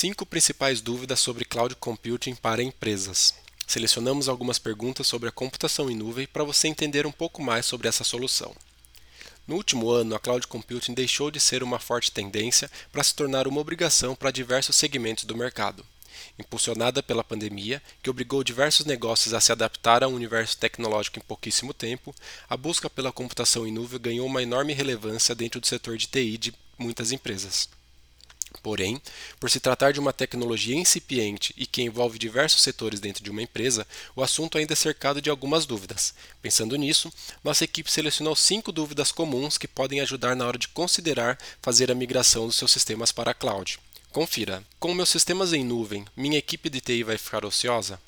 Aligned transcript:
Cinco 0.00 0.24
principais 0.24 0.80
dúvidas 0.80 1.18
sobre 1.18 1.44
cloud 1.44 1.74
computing 1.74 2.36
para 2.36 2.62
empresas. 2.62 3.34
Selecionamos 3.66 4.28
algumas 4.28 4.56
perguntas 4.56 5.08
sobre 5.08 5.28
a 5.28 5.32
computação 5.32 5.90
em 5.90 5.96
nuvem 5.96 6.24
para 6.24 6.44
você 6.44 6.68
entender 6.68 7.04
um 7.04 7.10
pouco 7.10 7.42
mais 7.42 7.66
sobre 7.66 7.88
essa 7.88 8.04
solução. 8.04 8.54
No 9.44 9.56
último 9.56 9.90
ano, 9.90 10.14
a 10.14 10.20
cloud 10.20 10.46
computing 10.46 10.94
deixou 10.94 11.32
de 11.32 11.40
ser 11.40 11.64
uma 11.64 11.80
forte 11.80 12.12
tendência 12.12 12.70
para 12.92 13.02
se 13.02 13.12
tornar 13.12 13.48
uma 13.48 13.60
obrigação 13.60 14.14
para 14.14 14.30
diversos 14.30 14.76
segmentos 14.76 15.24
do 15.24 15.36
mercado. 15.36 15.84
Impulsionada 16.38 17.02
pela 17.02 17.24
pandemia, 17.24 17.82
que 18.00 18.08
obrigou 18.08 18.44
diversos 18.44 18.86
negócios 18.86 19.34
a 19.34 19.40
se 19.40 19.50
adaptar 19.50 20.04
a 20.04 20.08
um 20.08 20.14
universo 20.14 20.56
tecnológico 20.58 21.18
em 21.18 21.22
pouquíssimo 21.22 21.74
tempo, 21.74 22.14
a 22.48 22.56
busca 22.56 22.88
pela 22.88 23.10
computação 23.10 23.66
em 23.66 23.72
nuvem 23.72 24.00
ganhou 24.00 24.28
uma 24.28 24.44
enorme 24.44 24.74
relevância 24.74 25.34
dentro 25.34 25.60
do 25.60 25.66
setor 25.66 25.96
de 25.96 26.06
TI 26.06 26.38
de 26.38 26.54
muitas 26.78 27.10
empresas. 27.10 27.68
Porém, 28.62 29.00
por 29.38 29.50
se 29.50 29.60
tratar 29.60 29.92
de 29.92 30.00
uma 30.00 30.12
tecnologia 30.12 30.74
incipiente 30.74 31.54
e 31.56 31.66
que 31.66 31.82
envolve 31.82 32.18
diversos 32.18 32.62
setores 32.62 33.00
dentro 33.00 33.22
de 33.22 33.30
uma 33.30 33.42
empresa, 33.42 33.86
o 34.16 34.22
assunto 34.22 34.58
ainda 34.58 34.72
é 34.72 34.76
cercado 34.76 35.20
de 35.20 35.30
algumas 35.30 35.66
dúvidas. 35.66 36.14
Pensando 36.42 36.76
nisso, 36.76 37.12
nossa 37.42 37.64
equipe 37.64 37.90
selecionou 37.90 38.34
cinco 38.34 38.72
dúvidas 38.72 39.12
comuns 39.12 39.58
que 39.58 39.68
podem 39.68 40.00
ajudar 40.00 40.34
na 40.34 40.46
hora 40.46 40.58
de 40.58 40.68
considerar 40.68 41.38
fazer 41.62 41.90
a 41.90 41.94
migração 41.94 42.46
dos 42.46 42.56
seus 42.56 42.72
sistemas 42.72 43.12
para 43.12 43.30
a 43.30 43.34
cloud. 43.34 43.78
Confira: 44.10 44.62
com 44.80 44.94
meus 44.94 45.10
sistemas 45.10 45.52
em 45.52 45.64
nuvem, 45.64 46.04
minha 46.16 46.38
equipe 46.38 46.70
de 46.70 46.80
TI 46.80 47.02
vai 47.02 47.18
ficar 47.18 47.44
ociosa? 47.44 48.00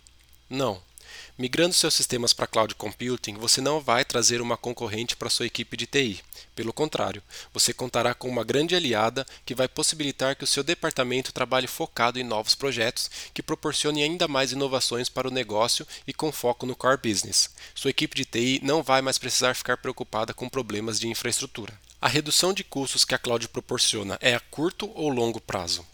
Não. 0.48 0.89
Migrando 1.38 1.74
seus 1.74 1.94
sistemas 1.94 2.32
para 2.32 2.46
cloud 2.46 2.74
computing, 2.74 3.34
você 3.34 3.60
não 3.60 3.80
vai 3.80 4.04
trazer 4.04 4.40
uma 4.40 4.56
concorrente 4.56 5.16
para 5.16 5.30
sua 5.30 5.46
equipe 5.46 5.76
de 5.76 5.86
TI. 5.86 6.20
Pelo 6.54 6.72
contrário, 6.72 7.22
você 7.52 7.72
contará 7.72 8.12
com 8.14 8.28
uma 8.28 8.44
grande 8.44 8.74
aliada 8.76 9.26
que 9.46 9.54
vai 9.54 9.66
possibilitar 9.66 10.36
que 10.36 10.44
o 10.44 10.46
seu 10.46 10.62
departamento 10.62 11.32
trabalhe 11.32 11.66
focado 11.66 12.18
em 12.18 12.24
novos 12.24 12.54
projetos 12.54 13.10
que 13.32 13.42
proporcionem 13.42 14.02
ainda 14.02 14.28
mais 14.28 14.52
inovações 14.52 15.08
para 15.08 15.28
o 15.28 15.30
negócio 15.30 15.86
e 16.06 16.12
com 16.12 16.30
foco 16.30 16.66
no 16.66 16.76
core 16.76 17.00
business. 17.02 17.50
Sua 17.74 17.90
equipe 17.90 18.16
de 18.16 18.24
TI 18.24 18.60
não 18.62 18.82
vai 18.82 19.00
mais 19.00 19.16
precisar 19.16 19.54
ficar 19.54 19.76
preocupada 19.78 20.34
com 20.34 20.48
problemas 20.48 21.00
de 21.00 21.08
infraestrutura. 21.08 21.72
A 22.02 22.08
redução 22.08 22.52
de 22.52 22.64
custos 22.64 23.04
que 23.04 23.14
a 23.14 23.18
cloud 23.18 23.48
proporciona 23.48 24.18
é 24.20 24.34
a 24.34 24.40
curto 24.40 24.90
ou 24.94 25.08
longo 25.08 25.40
prazo? 25.40 25.86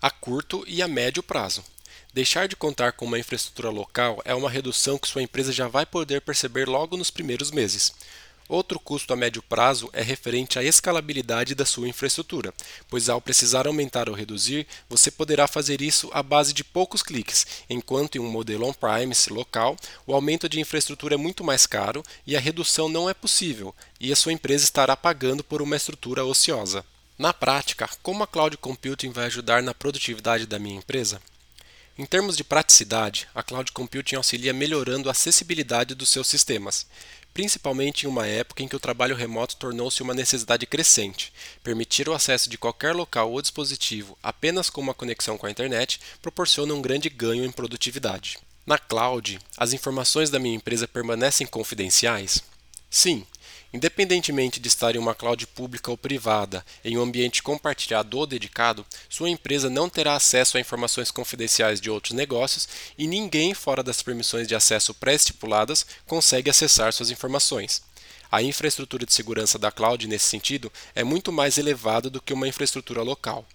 A 0.00 0.10
curto 0.10 0.64
e 0.66 0.82
a 0.82 0.88
médio 0.88 1.22
prazo. 1.22 1.64
Deixar 2.12 2.46
de 2.46 2.56
contar 2.56 2.92
com 2.92 3.04
uma 3.04 3.18
infraestrutura 3.18 3.70
local 3.70 4.20
é 4.24 4.34
uma 4.34 4.50
redução 4.50 4.98
que 4.98 5.08
sua 5.08 5.22
empresa 5.22 5.52
já 5.52 5.68
vai 5.68 5.84
poder 5.84 6.20
perceber 6.20 6.68
logo 6.68 6.96
nos 6.96 7.10
primeiros 7.10 7.50
meses. 7.50 7.92
Outro 8.48 8.78
custo 8.78 9.12
a 9.12 9.16
médio 9.16 9.42
prazo 9.42 9.88
é 9.92 10.02
referente 10.02 10.58
à 10.58 10.62
escalabilidade 10.62 11.54
da 11.54 11.64
sua 11.64 11.88
infraestrutura, 11.88 12.52
pois 12.90 13.08
ao 13.08 13.20
precisar 13.20 13.66
aumentar 13.66 14.08
ou 14.08 14.14
reduzir, 14.14 14.66
você 14.88 15.10
poderá 15.10 15.48
fazer 15.48 15.80
isso 15.80 16.10
à 16.12 16.22
base 16.22 16.52
de 16.52 16.62
poucos 16.62 17.02
cliques, 17.02 17.46
enquanto 17.70 18.16
em 18.16 18.18
um 18.18 18.30
modelo 18.30 18.66
on-premise 18.66 19.32
local, 19.32 19.76
o 20.06 20.14
aumento 20.14 20.46
de 20.46 20.60
infraestrutura 20.60 21.14
é 21.14 21.18
muito 21.18 21.42
mais 21.42 21.66
caro 21.66 22.02
e 22.26 22.36
a 22.36 22.40
redução 22.40 22.86
não 22.86 23.08
é 23.08 23.14
possível, 23.14 23.74
e 23.98 24.12
a 24.12 24.16
sua 24.16 24.32
empresa 24.32 24.64
estará 24.64 24.94
pagando 24.94 25.42
por 25.42 25.62
uma 25.62 25.76
estrutura 25.76 26.22
ociosa. 26.22 26.84
Na 27.18 27.32
prática, 27.32 27.88
como 28.02 28.24
a 28.24 28.26
cloud 28.26 28.58
computing 28.58 29.10
vai 29.10 29.26
ajudar 29.26 29.62
na 29.62 29.72
produtividade 29.72 30.46
da 30.46 30.58
minha 30.58 30.76
empresa? 30.76 31.20
Em 31.96 32.04
termos 32.04 32.36
de 32.36 32.42
praticidade, 32.42 33.28
a 33.32 33.40
cloud 33.40 33.70
computing 33.70 34.16
auxilia 34.16 34.52
melhorando 34.52 35.08
a 35.08 35.12
acessibilidade 35.12 35.94
dos 35.94 36.08
seus 36.08 36.26
sistemas, 36.26 36.88
principalmente 37.32 38.04
em 38.04 38.08
uma 38.08 38.26
época 38.26 38.64
em 38.64 38.68
que 38.68 38.74
o 38.74 38.80
trabalho 38.80 39.14
remoto 39.14 39.54
tornou-se 39.54 40.02
uma 40.02 40.12
necessidade 40.12 40.66
crescente. 40.66 41.32
Permitir 41.62 42.08
o 42.08 42.12
acesso 42.12 42.50
de 42.50 42.58
qualquer 42.58 42.96
local 42.96 43.30
ou 43.30 43.40
dispositivo 43.40 44.18
apenas 44.20 44.68
com 44.68 44.80
uma 44.80 44.92
conexão 44.92 45.38
com 45.38 45.46
a 45.46 45.50
internet 45.50 46.00
proporciona 46.20 46.74
um 46.74 46.82
grande 46.82 47.08
ganho 47.08 47.44
em 47.44 47.52
produtividade. 47.52 48.38
Na 48.66 48.76
cloud, 48.76 49.38
as 49.56 49.72
informações 49.72 50.30
da 50.30 50.40
minha 50.40 50.56
empresa 50.56 50.88
permanecem 50.88 51.46
confidenciais? 51.46 52.42
Sim, 52.90 53.24
Independentemente 53.72 54.60
de 54.60 54.68
estar 54.68 54.94
em 54.94 54.98
uma 54.98 55.14
cloud 55.14 55.46
pública 55.48 55.90
ou 55.90 55.98
privada, 55.98 56.64
em 56.84 56.96
um 56.96 57.02
ambiente 57.02 57.42
compartilhado 57.42 58.18
ou 58.18 58.26
dedicado, 58.26 58.86
sua 59.08 59.28
empresa 59.28 59.68
não 59.68 59.88
terá 59.88 60.14
acesso 60.14 60.56
a 60.56 60.60
informações 60.60 61.10
confidenciais 61.10 61.80
de 61.80 61.90
outros 61.90 62.12
negócios 62.12 62.68
e 62.96 63.06
ninguém 63.06 63.54
fora 63.54 63.82
das 63.82 64.02
permissões 64.02 64.46
de 64.46 64.54
acesso 64.54 64.94
pré-estipuladas 64.94 65.84
consegue 66.06 66.50
acessar 66.50 66.92
suas 66.92 67.10
informações. 67.10 67.82
A 68.30 68.42
infraestrutura 68.42 69.06
de 69.06 69.14
segurança 69.14 69.58
da 69.58 69.70
cloud, 69.70 70.08
nesse 70.08 70.26
sentido, 70.26 70.72
é 70.94 71.04
muito 71.04 71.32
mais 71.32 71.58
elevada 71.58 72.10
do 72.10 72.20
que 72.20 72.32
uma 72.32 72.48
infraestrutura 72.48 73.02
local. 73.02 73.46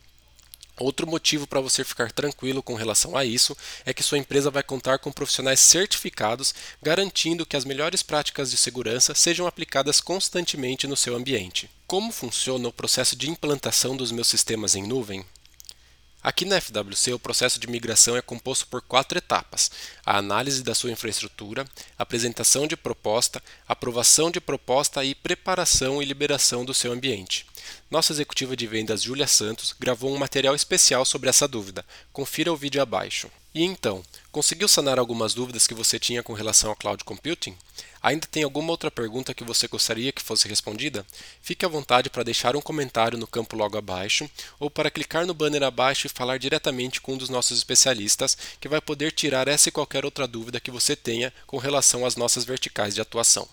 Outro 0.80 1.06
motivo 1.06 1.46
para 1.46 1.60
você 1.60 1.84
ficar 1.84 2.10
tranquilo 2.12 2.64
com 2.64 2.74
relação 2.74 3.18
a 3.18 3.26
isso 3.26 3.56
é 3.86 3.94
que 3.94 4.02
sua 4.02 4.18
empresa 4.18 4.50
vai 4.50 4.64
contar 4.64 4.98
com 4.98 5.12
profissionais 5.12 5.60
certificados, 5.60 6.56
garantindo 6.82 7.46
que 7.46 7.58
as 7.58 7.66
melhores 7.66 8.02
práticas 8.02 8.50
de 8.50 8.56
segurança 8.56 9.14
sejam 9.14 9.46
aplicadas 9.46 10.00
constantemente 10.00 10.88
no 10.88 10.96
seu 10.96 11.16
ambiente. 11.16 11.70
Como 11.86 12.14
funciona 12.14 12.70
o 12.70 12.74
processo 12.74 13.16
de 13.16 13.30
implantação 13.30 13.98
dos 13.98 14.12
meus 14.12 14.28
sistemas 14.28 14.74
em 14.74 14.88
nuvem? 14.88 15.26
Aqui 16.22 16.44
na 16.44 16.60
FWC, 16.60 17.14
o 17.14 17.20
processo 17.20 17.58
de 17.62 17.68
migração 17.68 18.18
é 18.18 18.22
composto 18.22 18.68
por 18.68 18.82
quatro 18.82 19.18
etapas: 19.18 19.72
a 20.06 20.18
análise 20.18 20.62
da 20.62 20.76
sua 20.76 20.92
infraestrutura, 20.92 21.66
apresentação 21.98 22.68
de 22.68 22.76
proposta, 22.76 23.42
aprovação 23.66 24.30
de 24.30 24.42
proposta 24.42 25.04
e 25.06 25.16
preparação 25.16 26.02
e 26.02 26.06
liberação 26.06 26.66
do 26.66 26.74
seu 26.74 26.92
ambiente. 26.92 27.46
Nossa 27.90 28.12
executiva 28.12 28.54
de 28.56 28.68
vendas, 28.68 29.02
Julia 29.02 29.28
Santos, 29.28 29.74
gravou 29.80 30.14
um 30.14 30.18
material 30.18 30.54
especial 30.54 31.06
sobre 31.06 31.30
essa 31.30 31.48
dúvida. 31.48 31.86
Confira 32.12 32.52
o 32.52 32.58
vídeo 32.58 32.82
abaixo. 32.82 33.32
E 33.54 33.64
então, 33.64 34.04
conseguiu 34.32 34.68
sanar 34.68 35.00
algumas 35.00 35.34
dúvidas 35.34 35.66
que 35.66 35.74
você 35.74 35.98
tinha 35.98 36.22
com 36.22 36.34
relação 36.34 36.70
ao 36.70 36.76
cloud 36.76 37.04
computing? 37.04 37.58
Ainda 38.02 38.28
tem 38.28 38.44
alguma 38.44 38.72
outra 38.72 38.92
pergunta 38.92 39.34
que 39.34 39.44
você 39.44 39.68
gostaria 39.68 40.12
que 40.12 40.22
fosse 40.22 40.48
respondida? 40.48 41.06
Fique 41.42 41.66
à 41.66 41.68
vontade 41.68 42.10
para 42.10 42.24
deixar 42.24 42.56
um 42.56 42.62
comentário 42.62 43.18
no 43.18 43.28
campo 43.28 43.58
logo 43.58 43.78
abaixo 43.78 44.30
ou 44.60 44.70
para 44.70 44.92
clicar 44.92 45.26
no 45.26 45.34
banner 45.34 45.64
abaixo 45.64 46.06
e 46.06 46.10
falar 46.10 46.38
diretamente 46.38 47.02
com 47.02 47.14
um 47.14 47.18
dos 47.18 47.30
nossos 47.30 47.58
especialistas 47.58 48.38
que 48.60 48.70
vai 48.70 48.80
poder 48.80 49.12
tirar 49.12 49.48
essa 49.48 49.70
e 49.70 49.72
qualquer 49.72 50.06
outra 50.06 50.28
dúvida 50.28 50.60
que 50.60 50.72
você 50.72 50.96
tenha 50.96 51.34
com 51.48 51.58
relação 51.58 52.06
às 52.06 52.16
nossas 52.16 52.46
verticais 52.46 52.94
de 52.94 53.02
atuação. 53.02 53.48